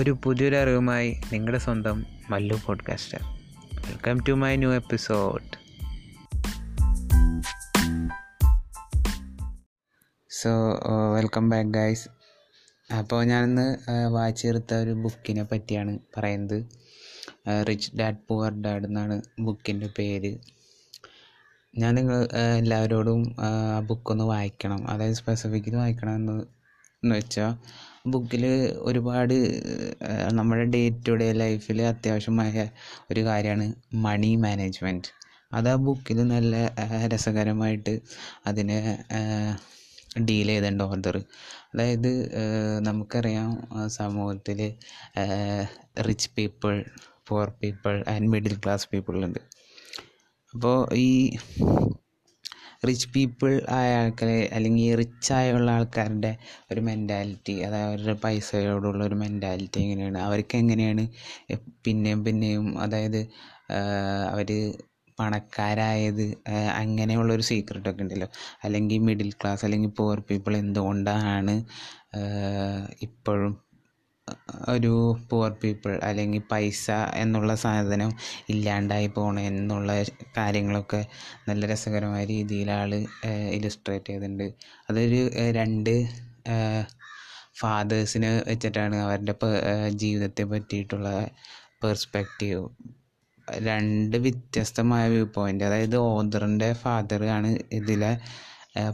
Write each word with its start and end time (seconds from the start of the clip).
ഒരു 0.00 0.18
പുതിയൊരു 0.24 0.56
അറിവുമായി 0.56 1.20
നിങ്ങളുടെ 1.32 1.58
സ്വന്തം 1.58 2.06
Mallu 2.30 2.60
podcaster 2.66 3.18
welcome 3.88 4.20
to 4.28 4.32
my 4.32 4.56
new 4.56 4.72
episode 4.72 5.44
so 10.42 10.50
welcome 11.14 11.48
back 11.48 11.68
guys 11.68 12.08
അപ്പോൾ 12.94 13.24
ഞാനിന്ന് 13.24 13.76
വായിച്ചെടുത്ത 14.08 14.74
ഒരു 14.74 14.90
ബുക്കിനെ 14.90 15.42
പറ്റിയാണ് 15.42 15.98
പറയുന്നത്. 16.16 16.64
റിച്ച് 17.68 17.96
ഡാഡ് 17.96 18.16
പുവർ 18.28 18.62
ഡാഡ് 18.62 18.84
എന്നാണ് 18.84 19.22
ബുക്കിന്റെ 19.40 19.90
പേര്. 19.98 20.38
ഞാൻ 21.78 21.94
നിങ്ങൾ 21.94 22.28
എല്ലാവരോടും 22.58 23.36
ആ 23.40 23.80
ബുക്കൊന്ന് 23.80 24.24
വായിക്കണം. 24.24 24.90
അതായത് 24.90 25.14
സ്പെസിഫിക്കലി 25.14 25.74
വായിക്കണം 25.74 26.14
എന്ന് 26.14 26.59
എന്ന് 27.02 27.14
വെച്ചാൽ 27.14 27.52
ബുക്കിൽ 28.06 28.44
ഒരുപാട് 28.80 29.34
നമ്മുടെ 30.32 30.64
ഡേ 30.64 30.82
ടു 31.06 31.14
ഡേ 31.14 31.28
ലൈഫിൽ 31.32 31.80
അത്യാവശ്യമായ 31.82 32.68
ഒരു 33.10 33.20
കാര്യമാണ് 33.20 33.66
മണി 33.96 34.30
മാനേജ്മെന്റ് 34.36 35.10
അത് 35.52 35.68
ആ 35.68 35.76
ബുക്കിൽ 35.76 36.18
നല്ല 36.22 36.56
രസകരമായിട്ട് 37.06 37.94
അതിനെ 38.46 38.78
ഡീൽ 40.20 40.48
ചെയ്തിട്ടുണ്ട് 40.48 40.84
ഓർഡർ 40.84 41.16
അതായത് 41.72 42.10
നമുക്കറിയാം 42.80 43.50
സമൂഹത്തിൽ 43.88 44.60
rich 46.00 46.30
people 46.36 46.74
poor 47.28 47.48
people 47.62 47.96
and 48.08 48.28
middle 48.28 48.54
class 48.64 48.88
people 48.92 49.24
ഉണ്ട് 49.24 49.40
അപ്പോൾ 50.54 50.76
ഈ 50.96 51.10
റിച്ച് 52.82 53.08
പീപ്പിൾ 53.14 53.62
ആയ 53.70 53.94
ആൾക്കാരെ 53.94 54.50
അല്ലെങ്കിൽ 54.52 54.94
റിച്ച് 54.96 55.32
ആയുള്ള 55.32 55.70
ആൾക്കാരുടെ 55.70 56.30
ഒരു 56.72 56.80
മെന്റാലിറ്റി 56.80 57.54
അതായത് 57.60 57.88
അവരുടെ 57.88 58.14
പൈസയോടുള്ള 58.24 59.04
ഒരു 59.04 59.14
മെന്റാലിറ്റി 59.14 59.80
എങ്ങനെയാണ് 59.80 60.18
അവർക്ക് 60.18 60.56
എങ്ങനെയാണ് 60.56 61.04
പിന്നെയും 61.84 62.24
പിന്നെയും 62.24 62.66
അതായത് 62.80 63.20
അവർ 64.30 64.50
പണക്കാരായത് 65.18 66.24
അങ്ങനെയുള്ളൊരു 66.76 67.42
സീക്രട്ടൊക്കെ 67.42 68.02
ഉണ്ടല്ലോ. 68.02 68.28
അല്ലെങ്കിൽ 68.64 68.98
മിഡിൽ 68.98 69.30
ക്ലാസ് 69.32 69.64
അല്ലെങ്കിൽ 69.64 69.90
പുവർ 69.90 70.20
പീപ്പിൾ 70.20 70.56
എന്തുകൊണ്ടാണ് 70.56 71.54
ഇപ്പോഴും 73.02 73.52
ഒരു 74.68 74.92
പുവർ 75.30 75.50
പീപ്പിൾ 75.62 75.92
അല്ലെങ്കിൽ 76.04 76.42
പൈസ 76.50 76.90
എന്നുള്ള 77.14 77.54
സാധനം 77.54 78.10
ഇല്ലാണ്ടായി 78.48 79.08
പോകണം 79.08 79.42
എന്നുള്ള 79.42 79.92
കാര്യങ്ങളൊക്കെ 80.36 81.02
നല്ല 81.48 81.70
രസകരമായ 81.72 82.24
രീതിയിൽ 82.24 82.70
ആൾ 82.70 82.92
ഇലിസ്ട്രേറ്റ് 83.50 84.06
ചെയ്തിട്ടുണ്ട് 84.06 84.46
അതൊരു 84.90 85.22
രണ്ട് 85.52 85.94
ഫാദേഴ്സിനെ 87.60 88.30
വെച്ചിട്ടാണ് 88.46 88.96
അവരുടെ 88.96 89.34
ജീവിതത്തെ 89.94 90.44
പറ്റിയിട്ടുള്ള 90.44 91.08
പെർസ്പെക്റ്റീവ് 91.82 92.64
രണ്ട് 93.48 94.16
വ്യത്യസ്തമായ 94.16 95.04
വ്യൂ 95.08 95.24
പോയിന്റ് 95.34 95.64
അതായത് 95.64 95.96
ഓദറിന്റെ 96.08 96.68
ഫാദർ 96.72 97.22
ആണ് 97.28 97.50
ഇതിലെ 97.72 98.12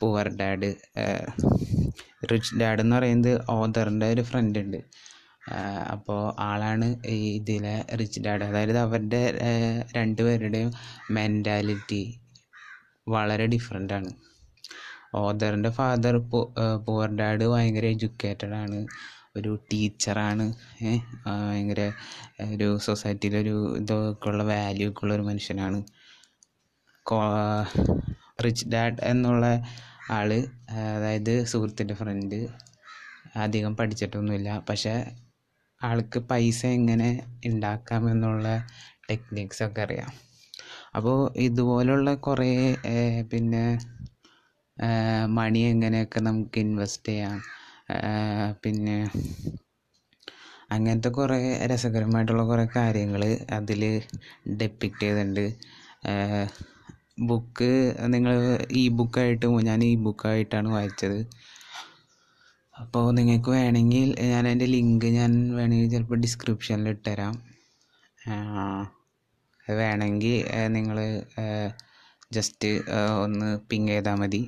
പുവർ 0.00 0.26
ഡാഡ് 0.36 0.70
റിച്ച് 2.30 2.54
ഡാഡ് 2.60 2.80
എന്ന് 2.80 2.96
പറയുന്നത് 2.96 3.32
ഓദറിന്റെ 3.50 4.06
ഒരു 4.12 4.22
ഫ്രണ്ട് 4.22 4.58
ഉണ്ട് 4.58 4.80
അപ്പോൾ 5.92 6.20
ആളാണ് 6.48 6.86
ഈ 7.14 7.18
ഇതിലെ 7.38 7.74
റിച്ച് 8.00 8.20
ഡാഡ്. 8.20 8.44
അതായത് 8.44 8.78
അവരുടെ 8.78 9.22
രണ്ടുപേരുടെയും 9.96 10.70
മെന്റാലിറ്റി 11.16 12.02
വളരെ 13.08 13.46
ഡിഫറെന്റ് 13.46 13.94
ആണ്. 13.94 14.10
ഓദറിന്റെ 15.20 15.70
ഫാദർ 15.78 16.16
പുവർ 16.86 17.08
ഡാഡ് 17.20 17.46
ഭയങ്കര 17.52 17.86
എഡ്യൂക്കേറ്റഡ് 17.94 18.56
ആണ്. 18.62 18.80
ഒരു 19.36 19.50
ടീച്ചറാണ് 19.72 20.44
ഭയങ്കര 21.26 21.80
ഒരു 22.54 22.68
സൊസൈറ്റിയിലൊരു 22.86 23.56
ഇതൊക്കെ 23.80 24.28
ഉള്ള 24.28 24.42
വാല്യൂ 24.52 24.86
ഒക്കെ 24.90 25.04
ഉള്ള 25.04 25.14
ഒരു 25.14 25.22
മനുഷ്യനാണ്. 25.22 25.80
റിച്ച് 28.44 28.66
ഡാഡ് 28.72 29.00
എന്നുള്ള 29.12 29.46
ആൾ 30.10 30.30
അതായത് 30.94 31.34
സുഹൃത്തിന്റെ 31.46 31.94
ഫ്രണ്ട് 31.94 32.38
അധികം 33.44 33.72
പഠിച്ചിട്ടൊന്നുമില്ല. 33.76 34.50
പക്ഷേ 34.68 34.94
ആൾക്ക് 35.80 36.18
പൈസ 36.30 36.60
എങ്ങനെ 36.78 37.10
ഉണ്ടാക്കാമെന്നുള്ള 37.46 38.48
ടെക്നിക്സൊക്കെ 39.08 39.82
അറിയാം. 39.86 40.10
അപ്പോൾ 40.96 41.18
ഇതുപോലുള്ള 41.46 42.10
കുറേ 42.26 42.50
പിന്നെ 43.32 43.64
മണി 45.38 45.60
എങ്ങനെയൊക്കെ 45.72 46.20
നമുക്ക് 46.28 46.58
ഇൻവെസ്റ്റ് 46.64 47.10
ചെയ്യാം 47.10 47.36
പിന്നെ 48.62 48.96
അങ്ങനത്തെ 50.74 51.10
കുറേ 51.18 51.38
രസകരമായിട്ടുള്ള 51.70 52.42
കുറേ 52.50 52.64
കാര്യങ്ങൾ 52.76 53.22
അതിൽ 53.58 53.82
ഡെപ്പിക്റ്റ് 54.60 55.04
ചെയ്തിട്ടുണ്ട് 55.04 55.46
ബുക്ക് 57.30 57.70
നിങ്ങൾ 58.14 58.34
ഈ 58.80 58.82
ബുക്കായിട്ട് 58.98 59.46
ഞാൻ 59.68 59.80
ഈ 59.90 59.94
ബുക്കായിട്ടാണ് 60.06 60.68
വായിച്ചത്. 60.76 61.18
അപ്പോൾ 62.80 63.06
നിങ്ങൾക്ക് 63.14 63.50
വേണമെങ്കിൽ 63.50 64.08
ഞാൻ 64.32 64.44
അതിന്റെ 64.46 64.66
ലിങ്ക് 64.66 65.06
ഞാൻ 65.18 65.32
വേണമെങ്കിൽ 65.56 65.90
ചിലപ്പോൾ 65.90 66.18
ഡിസ്ക്രിപ്ഷനിൽ 66.20 66.88
ഇട്ടുതരാം. 66.88 67.34
വേണമെങ്കിൽ 69.68 70.34
നിങ്ങൾ 70.68 70.98
ജസ്റ്റ് 72.32 72.70
ഒന്ന് 73.24 73.58
പിങ് 73.68 73.88
ചെയ്താൽ 73.88 74.14
മതി. 74.14 74.42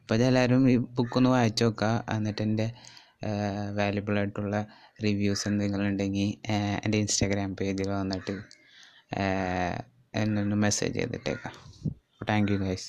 അപ്പോൾ 0.00 0.22
എല്ലാവരും 0.28 0.62
ഈ 0.70 0.76
ബുക്കൊന്ന് 0.76 1.30
വായിച്ചു 1.30 1.64
നോക്കുക 1.64 1.90
എന്നിട്ട് 2.14 2.42
എന്റെ 2.42 2.66
വാല്യുബിൾ 3.78 4.16
ആയിട്ടുള്ള 4.18 4.56
റിവ്യൂസ് 5.04 5.44
എന്തെങ്കിലും 5.48 5.86
ഉണ്ടെങ്കിൽ 5.88 6.30
എന്റെ 6.84 6.98
ഇൻസ്റ്റാഗ്രാം 6.98 7.52
പേജിൽ 7.54 7.90
വന്നിട്ട് 7.90 8.34
എന്നൊന്ന് 10.14 10.56
മെസ്സേജ് 10.56 10.96
ചെയ്തിട്ടേക്കാം. 11.00 11.54
Thank 12.28 12.52
you 12.52 12.58
guys 12.58 12.88